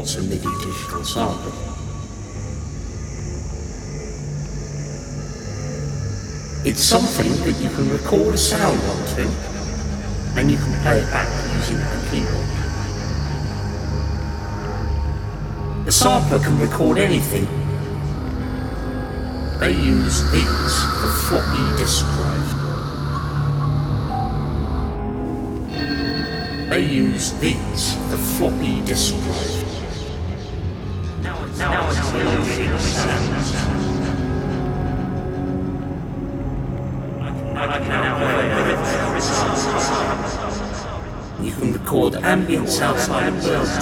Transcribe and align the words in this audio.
What's 0.00 0.16
a 0.16 0.22
MIDI 0.22 0.38
digital 0.38 1.04
sampler? 1.04 1.52
It's 6.64 6.80
something 6.80 7.30
that 7.44 7.60
you 7.60 7.68
can 7.68 7.90
record 7.90 8.32
a 8.32 8.38
sound 8.38 8.80
onto 8.80 9.28
and 10.40 10.50
you 10.50 10.56
can 10.56 10.72
play 10.80 11.00
it 11.00 11.10
back 11.10 11.28
using 11.54 11.76
a 11.76 12.00
keyboard. 12.08 12.48
The 15.84 15.92
sampler 15.92 16.38
can 16.38 16.58
record 16.58 16.96
anything. 16.96 17.46
They 19.60 19.72
use 19.72 20.22
these 20.32 20.82
for 20.96 21.10
floppy 21.28 21.76
disk 21.76 22.06
drive. 22.06 22.48
They 26.70 26.84
use 26.86 27.32
these 27.34 27.94
for 28.08 28.16
floppy 28.16 28.80
disk 28.86 29.14
drive. 29.24 29.59
You 32.10 32.16
can 41.52 41.72
record 41.72 42.14
ambience 42.14 42.80
outside 42.80 43.32
of 43.32 43.46
What's 43.46 43.78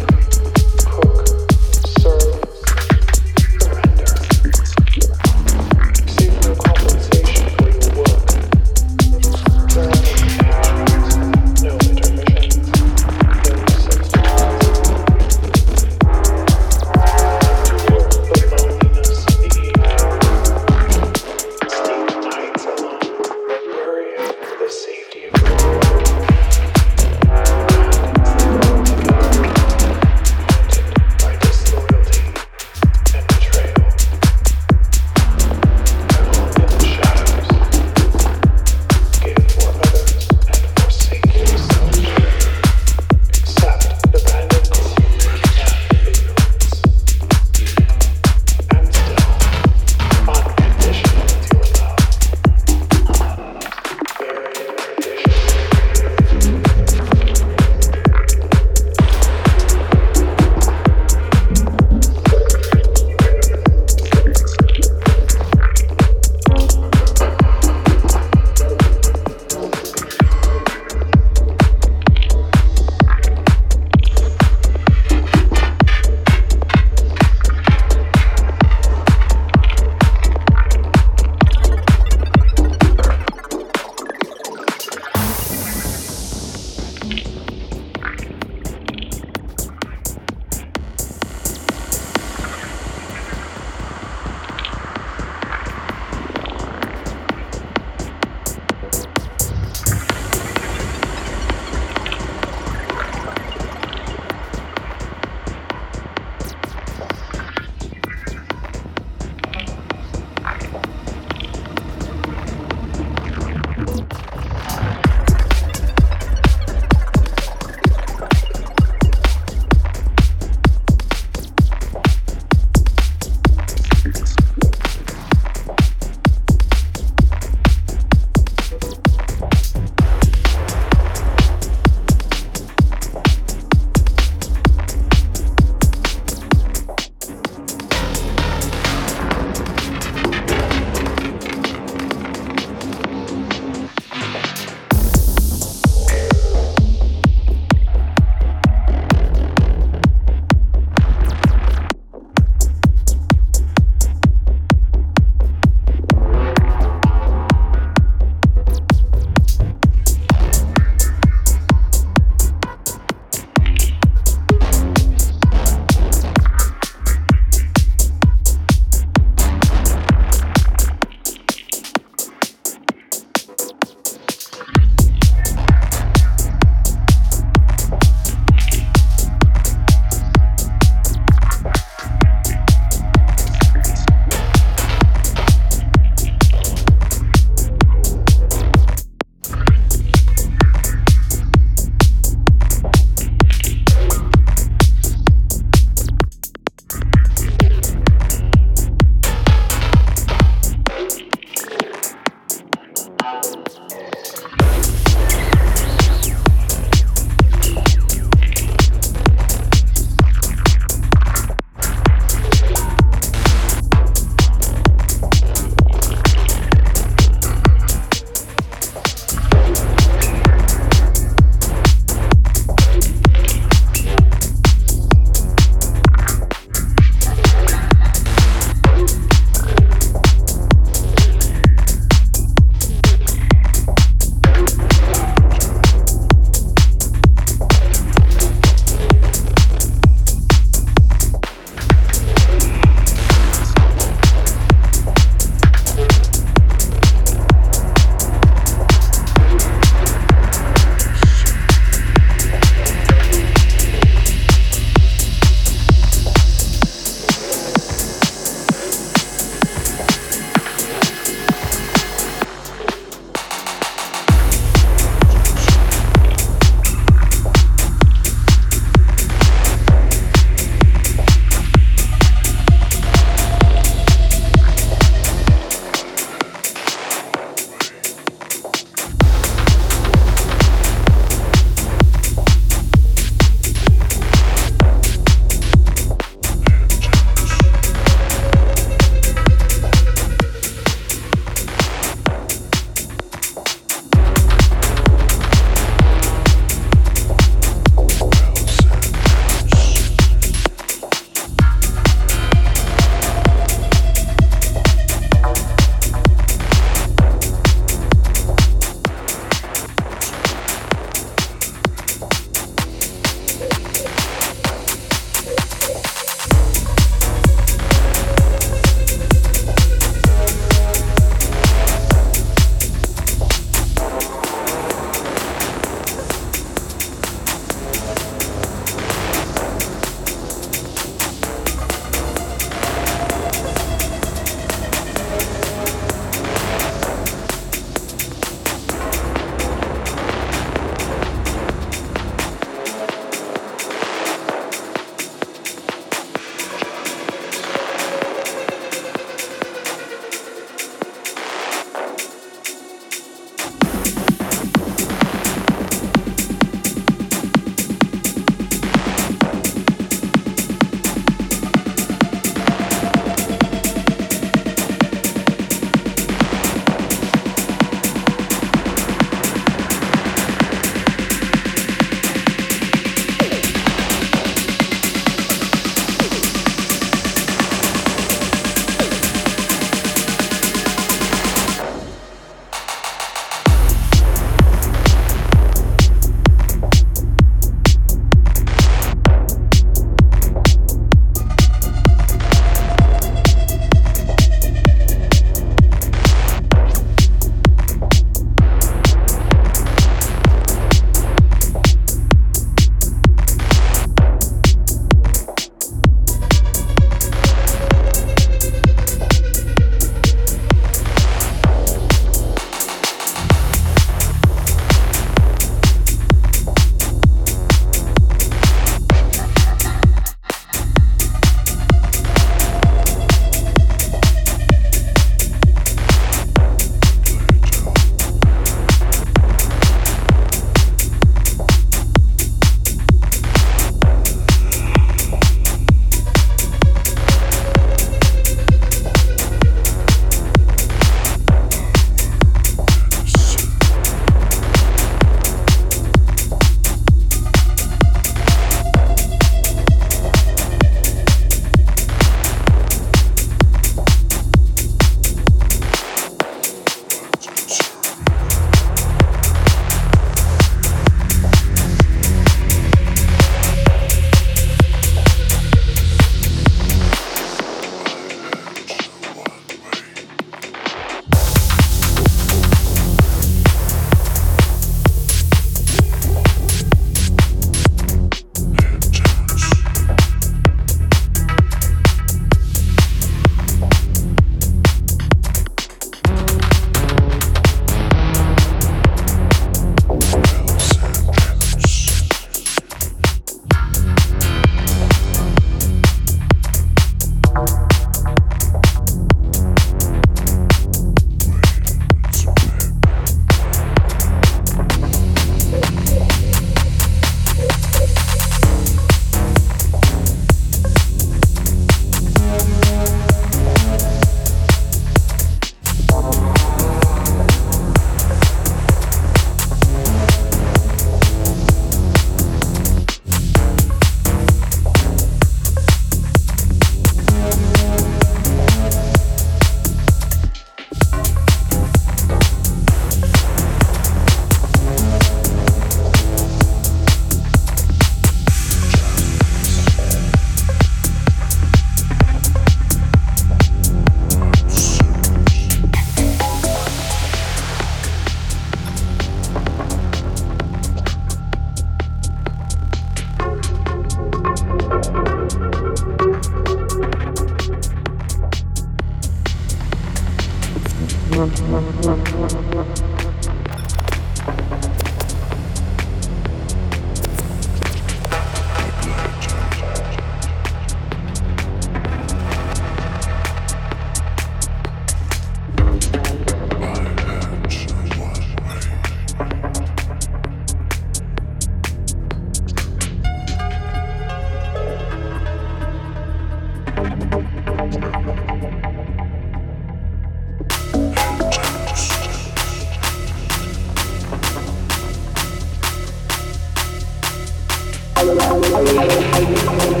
Thank 599.03 599.95
you. 599.95 600.00